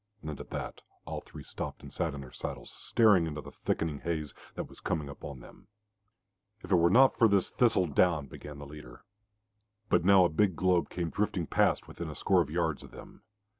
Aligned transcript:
And 0.23 0.39
at 0.39 0.49
that, 0.49 0.81
all 1.05 1.21
three 1.21 1.43
stopped 1.43 1.83
and 1.83 1.93
sat 1.93 2.15
in 2.15 2.21
their 2.21 2.31
saddles, 2.31 2.71
staring 2.71 3.27
into 3.27 3.39
the 3.39 3.51
thickening 3.51 3.99
haze 3.99 4.33
that 4.55 4.63
was 4.67 4.79
coming 4.79 5.07
upon 5.09 5.41
them. 5.41 5.67
"If 6.63 6.71
it 6.71 6.75
were 6.77 6.89
not 6.89 7.15
for 7.19 7.27
this 7.27 7.51
thistle 7.51 7.85
down" 7.85 8.25
began 8.27 8.57
the 8.57 8.65
leader. 8.65 9.03
But 9.89 10.03
now 10.03 10.25
a 10.25 10.29
big 10.29 10.55
globe 10.55 10.89
came 10.89 11.11
drifting 11.11 11.45
past 11.45 11.87
within 11.87 12.09
a 12.09 12.15
score 12.15 12.41
of 12.41 12.49
yards 12.49 12.83
of 12.83 12.89
them. 12.89 13.21